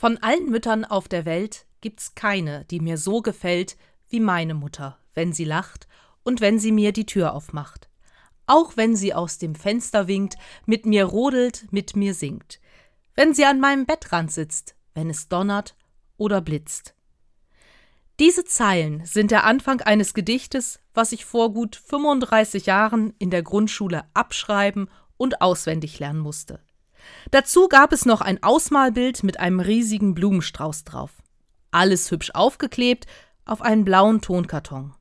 [0.00, 3.76] Von allen Müttern auf der Welt gibt's keine, die mir so gefällt
[4.08, 5.88] wie meine Mutter, wenn sie lacht
[6.22, 7.90] und wenn sie mir die Tür aufmacht.
[8.46, 12.60] Auch wenn sie aus dem Fenster winkt, mit mir rodelt, mit mir singt.
[13.14, 15.76] Wenn sie an meinem Bettrand sitzt, wenn es donnert
[16.16, 16.94] oder blitzt.
[18.20, 23.42] Diese Zeilen sind der Anfang eines Gedichtes, was ich vor gut 35 Jahren in der
[23.42, 24.88] Grundschule abschreiben
[25.18, 26.58] und auswendig lernen musste.
[27.30, 31.10] Dazu gab es noch ein Ausmalbild mit einem riesigen Blumenstrauß drauf.
[31.70, 33.06] Alles hübsch aufgeklebt
[33.44, 34.94] auf einen blauen Tonkarton.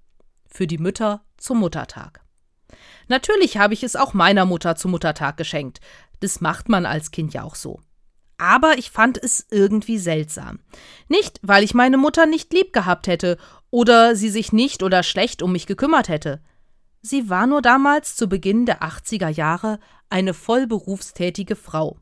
[0.48, 2.22] Für die Mütter zum Muttertag.
[3.08, 5.80] Natürlich habe ich es auch meiner Mutter zum Muttertag geschenkt.
[6.20, 7.82] Das macht man als Kind ja auch so.
[8.38, 10.60] Aber ich fand es irgendwie seltsam.
[11.08, 13.38] Nicht, weil ich meine Mutter nicht lieb gehabt hätte
[13.70, 16.42] oder sie sich nicht oder schlecht um mich gekümmert hätte.
[17.02, 21.98] Sie war nur damals zu Beginn der 80er Jahre eine vollberufstätige Frau.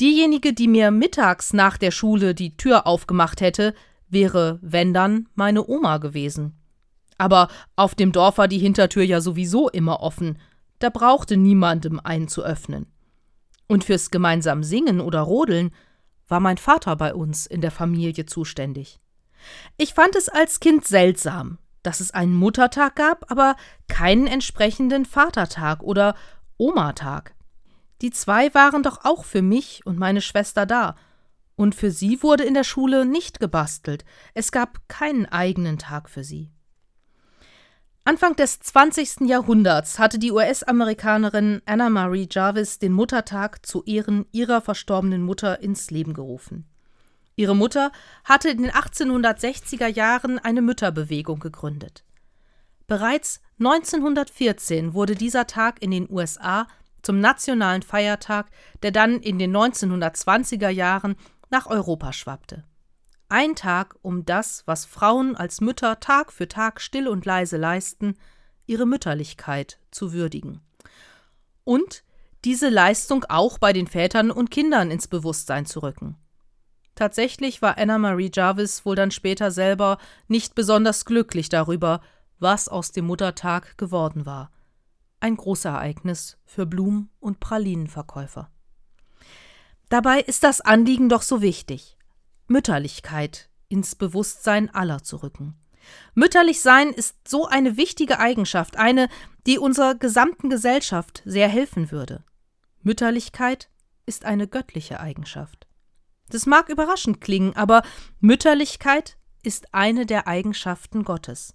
[0.00, 3.74] Diejenige, die mir mittags nach der Schule die Tür aufgemacht hätte,
[4.08, 6.54] wäre, wenn dann, meine Oma gewesen.
[7.16, 10.38] Aber auf dem Dorf war die Hintertür ja sowieso immer offen,
[10.80, 12.86] da brauchte niemandem einen zu öffnen.
[13.68, 15.70] Und fürs gemeinsam Singen oder Rodeln
[16.28, 19.00] war mein Vater bei uns in der Familie zuständig.
[19.76, 23.56] Ich fand es als Kind seltsam, dass es einen Muttertag gab, aber
[23.88, 26.16] keinen entsprechenden Vatertag oder
[26.56, 27.34] Omatag.
[28.02, 30.96] Die zwei waren doch auch für mich und meine Schwester da.
[31.56, 34.04] Und für sie wurde in der Schule nicht gebastelt.
[34.34, 36.50] Es gab keinen eigenen Tag für sie.
[38.06, 39.20] Anfang des 20.
[39.22, 45.90] Jahrhunderts hatte die US-Amerikanerin Anna Marie Jarvis den Muttertag zu Ehren ihrer verstorbenen Mutter ins
[45.90, 46.66] Leben gerufen.
[47.36, 47.90] Ihre Mutter
[48.24, 52.04] hatte in den 1860er Jahren eine Mütterbewegung gegründet.
[52.86, 56.66] Bereits 1914 wurde dieser Tag in den USA
[57.02, 58.50] zum nationalen Feiertag,
[58.82, 61.16] der dann in den 1920er Jahren
[61.50, 62.64] nach Europa schwappte.
[63.28, 68.16] Ein Tag, um das, was Frauen als Mütter Tag für Tag still und leise leisten,
[68.66, 70.60] ihre Mütterlichkeit zu würdigen.
[71.64, 72.04] Und
[72.44, 76.16] diese Leistung auch bei den Vätern und Kindern ins Bewusstsein zu rücken.
[76.94, 82.00] Tatsächlich war Anna Marie Jarvis wohl dann später selber nicht besonders glücklich darüber,
[82.38, 84.50] was aus dem Muttertag geworden war.
[85.20, 88.50] Ein großes Ereignis für Blumen- und Pralinenverkäufer.
[89.88, 91.96] Dabei ist das Anliegen doch so wichtig.
[92.46, 95.56] Mütterlichkeit ins Bewusstsein aller zu rücken.
[96.14, 99.08] Mütterlich sein ist so eine wichtige Eigenschaft, eine,
[99.46, 102.24] die unserer gesamten Gesellschaft sehr helfen würde.
[102.82, 103.68] Mütterlichkeit
[104.06, 105.66] ist eine göttliche Eigenschaft.
[106.28, 107.82] Das mag überraschend klingen, aber
[108.20, 111.54] Mütterlichkeit ist eine der Eigenschaften Gottes.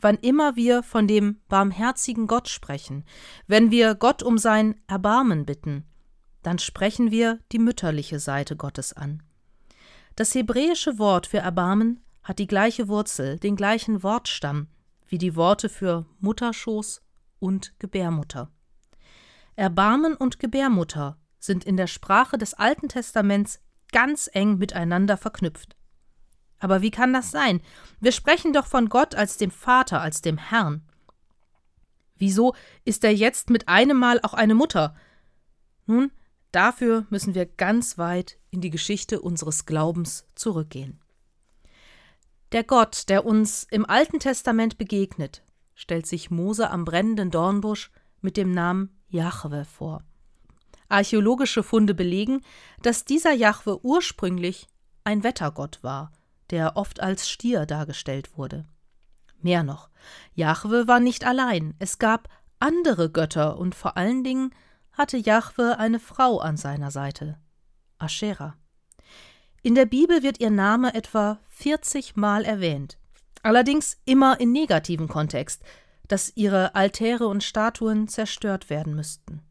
[0.00, 3.04] Wann immer wir von dem barmherzigen Gott sprechen,
[3.46, 5.84] wenn wir Gott um sein Erbarmen bitten,
[6.42, 9.22] dann sprechen wir die mütterliche Seite Gottes an.
[10.16, 14.66] Das hebräische Wort für Erbarmen hat die gleiche Wurzel, den gleichen Wortstamm
[15.08, 17.02] wie die Worte für Mutterschoß
[17.38, 18.50] und Gebärmutter.
[19.56, 23.60] Erbarmen und Gebärmutter sind in der Sprache des Alten Testaments
[23.92, 25.76] ganz eng miteinander verknüpft.
[26.58, 27.60] Aber wie kann das sein?
[28.00, 30.82] Wir sprechen doch von Gott als dem Vater, als dem Herrn.
[32.16, 32.54] Wieso
[32.84, 34.94] ist er jetzt mit einem Mal auch eine Mutter?
[35.86, 36.12] Nun,
[36.52, 41.00] dafür müssen wir ganz weit in die Geschichte unseres Glaubens zurückgehen.
[42.52, 45.42] Der Gott, der uns im Alten Testament begegnet,
[45.74, 50.04] stellt sich Mose am brennenden Dornbusch mit dem Namen Jahwe vor.
[50.92, 52.42] Archäologische Funde belegen,
[52.82, 54.68] dass dieser Jahwe ursprünglich
[55.04, 56.12] ein Wettergott war,
[56.50, 58.66] der oft als Stier dargestellt wurde.
[59.40, 59.88] Mehr noch,
[60.34, 64.54] Jahwe war nicht allein, es gab andere Götter und vor allen Dingen
[64.92, 67.38] hatte Jahwe eine Frau an seiner Seite,
[67.98, 68.54] Aschera.
[69.62, 72.98] In der Bibel wird ihr Name etwa 40 Mal erwähnt,
[73.42, 75.62] allerdings immer in negativen Kontext,
[76.06, 79.42] dass ihre Altäre und Statuen zerstört werden müssten.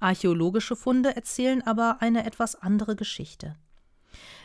[0.00, 3.56] Archäologische Funde erzählen aber eine etwas andere Geschichte.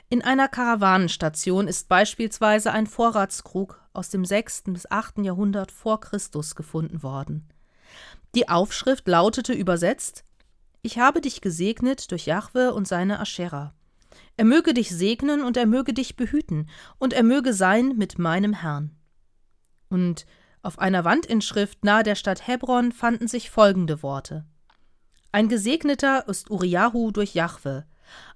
[0.10, 4.66] In einer Karawanenstation ist beispielsweise ein Vorratskrug aus dem 6.
[4.68, 5.20] bis 8.
[5.20, 7.48] Jahrhundert vor Christus gefunden worden.
[8.36, 10.26] Die Aufschrift lautete übersetzt
[10.82, 13.74] Ich habe dich gesegnet durch Jahwe und seine Aschera.
[14.38, 16.70] Er möge dich segnen und er möge dich behüten,
[17.00, 18.92] und er möge sein mit meinem Herrn.
[19.90, 20.26] Und
[20.62, 24.46] auf einer Wandinschrift nahe der Stadt Hebron fanden sich folgende Worte
[25.36, 27.84] Ein Gesegneter ist Uriahu durch Jahwe,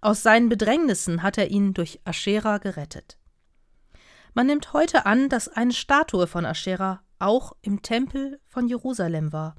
[0.02, 3.18] aus seinen Bedrängnissen hat er ihn durch Aschera gerettet.
[4.34, 9.56] Man nimmt heute an, dass eine Statue von Aschera auch im Tempel von Jerusalem war,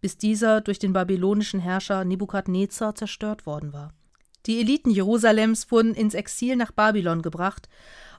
[0.00, 3.92] bis dieser durch den babylonischen Herrscher Nebukadnezar zerstört worden war.
[4.46, 7.68] Die Eliten Jerusalems wurden ins Exil nach Babylon gebracht,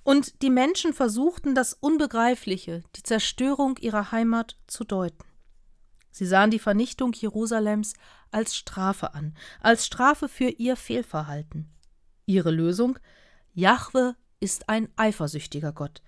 [0.03, 5.28] und die Menschen versuchten das Unbegreifliche, die Zerstörung ihrer Heimat zu deuten.
[6.11, 7.93] Sie sahen die Vernichtung Jerusalems
[8.31, 11.69] als Strafe an, als Strafe für ihr Fehlverhalten.
[12.25, 12.99] Ihre Lösung?
[13.53, 16.01] Jahwe ist ein eifersüchtiger Gott,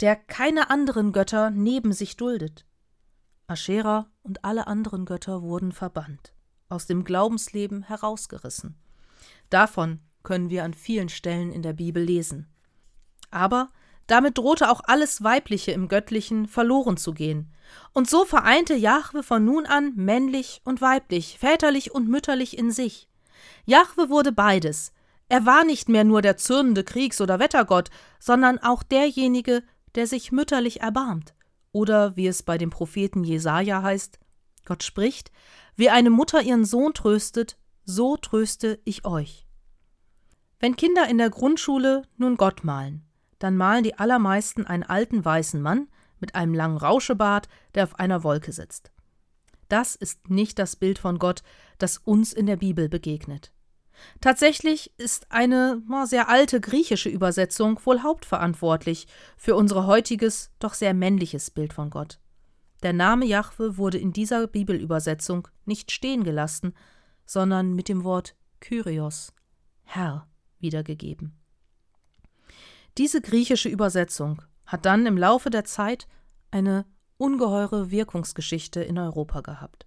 [0.00, 2.66] der keine anderen Götter neben sich duldet.
[3.46, 6.32] Aschera und alle anderen Götter wurden verbannt,
[6.68, 8.76] aus dem Glaubensleben herausgerissen.
[9.50, 12.48] Davon können wir an vielen Stellen in der Bibel lesen.
[13.30, 13.70] Aber
[14.06, 17.52] damit drohte auch alles Weibliche im Göttlichen verloren zu gehen.
[17.92, 23.08] Und so vereinte Jahwe von nun an männlich und weiblich, väterlich und mütterlich in sich.
[23.64, 24.92] Jahwe wurde beides.
[25.28, 29.62] Er war nicht mehr nur der zürnende Kriegs- oder Wettergott, sondern auch derjenige,
[29.94, 31.34] der sich mütterlich erbarmt.
[31.72, 34.18] Oder wie es bei dem Propheten Jesaja heißt:
[34.64, 35.32] Gott spricht,
[35.74, 39.46] wie eine Mutter ihren Sohn tröstet, so tröste ich euch.
[40.60, 43.04] Wenn Kinder in der Grundschule nun Gott malen,
[43.42, 45.88] dann malen die allermeisten einen alten weißen Mann
[46.20, 48.92] mit einem langen Rauschebart, der auf einer Wolke sitzt.
[49.68, 51.42] Das ist nicht das Bild von Gott,
[51.78, 53.52] das uns in der Bibel begegnet.
[54.20, 61.50] Tatsächlich ist eine sehr alte griechische Übersetzung wohl hauptverantwortlich für unser heutiges, doch sehr männliches
[61.50, 62.20] Bild von Gott.
[62.84, 66.74] Der Name Jahwe wurde in dieser Bibelübersetzung nicht stehen gelassen,
[67.26, 69.32] sondern mit dem Wort Kyrios,
[69.82, 70.28] Herr,
[70.60, 71.41] wiedergegeben.
[72.98, 76.06] Diese griechische Übersetzung hat dann im Laufe der Zeit
[76.50, 76.84] eine
[77.16, 79.86] ungeheure Wirkungsgeschichte in Europa gehabt.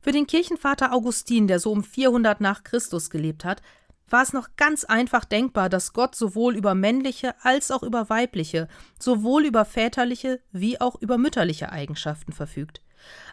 [0.00, 3.62] Für den Kirchenvater Augustin, der so um 400 nach Christus gelebt hat,
[4.08, 8.68] war es noch ganz einfach denkbar, dass Gott sowohl über männliche als auch über weibliche,
[8.98, 12.82] sowohl über väterliche wie auch über mütterliche Eigenschaften verfügt.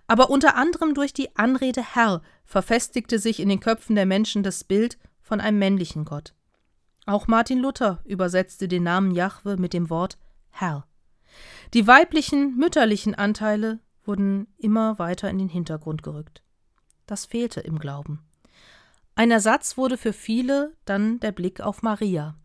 [0.08, 4.64] Aber unter anderem durch die Anrede Herr verfestigte sich in den Köpfen der Menschen das
[4.64, 6.34] Bild von einem männlichen Gott.
[7.10, 10.20] Auch Martin Luther übersetzte den Namen Jahwe mit dem Wort
[10.52, 10.86] Herr.
[11.74, 16.44] Die weiblichen, mütterlichen Anteile wurden immer weiter in den Hintergrund gerückt.
[17.08, 18.24] Das fehlte im Glauben.
[19.16, 22.36] Ein Ersatz wurde für viele dann der Blick auf Maria.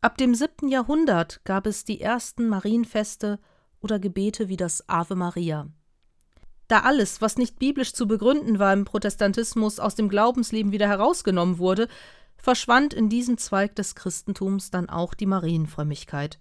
[0.00, 3.38] Ab dem siebten Jahrhundert gab es die ersten Marienfeste
[3.82, 5.68] oder Gebete wie das Ave Maria.
[6.66, 11.58] Da alles, was nicht biblisch zu begründen war im Protestantismus, aus dem Glaubensleben wieder herausgenommen
[11.58, 11.88] wurde,
[12.42, 16.38] verschwand in diesem Zweig des Christentums dann auch die Marienfrömmigkeit,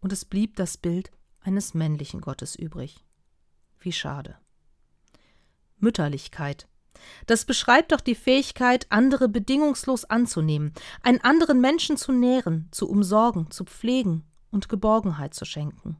[0.00, 1.10] und es blieb das Bild
[1.40, 3.04] eines männlichen Gottes übrig.
[3.80, 4.36] Wie schade.
[5.78, 6.68] Mütterlichkeit.
[7.26, 10.72] Das beschreibt doch die Fähigkeit, andere bedingungslos anzunehmen,
[11.02, 15.96] einen anderen Menschen zu nähren, zu umsorgen, zu pflegen und Geborgenheit zu schenken.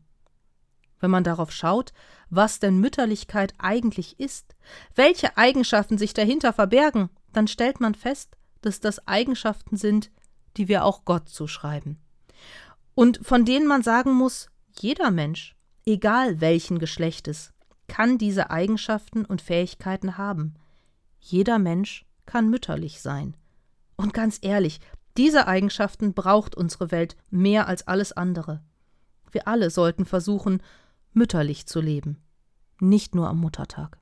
[1.00, 1.92] Wenn man darauf schaut,
[2.28, 4.56] was denn Mütterlichkeit eigentlich ist,
[4.94, 10.10] welche Eigenschaften sich dahinter verbergen, dann stellt man fest, dass das Eigenschaften sind,
[10.56, 11.98] die wir auch Gott zuschreiben.
[12.94, 14.48] Und von denen man sagen muss,
[14.80, 15.56] jeder Mensch,
[15.86, 17.52] egal welchen Geschlechtes,
[17.86, 20.54] kann diese Eigenschaften und Fähigkeiten haben.
[21.20, 23.36] Jeder Mensch kann mütterlich sein.
[23.96, 24.80] Und ganz ehrlich,
[25.16, 28.62] diese Eigenschaften braucht unsere Welt mehr als alles andere.
[29.32, 30.62] Wir alle sollten versuchen,
[31.12, 32.22] mütterlich zu leben,
[32.80, 33.98] nicht nur am Muttertag.